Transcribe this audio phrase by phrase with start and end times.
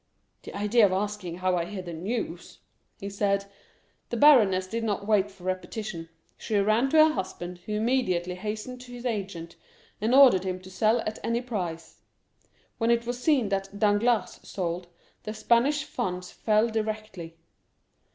[0.41, 2.57] "The idea of asking how I hear the news,"
[2.99, 3.45] he said.
[4.09, 8.33] The baroness did not wait for a repetition; she ran to her husband, who immediately
[8.33, 9.57] hastened to his agent,
[10.01, 12.01] and ordered him to sell at any price.
[12.79, 14.87] When it was seen that Danglars sold,
[15.21, 17.37] the Spanish funds fell directly.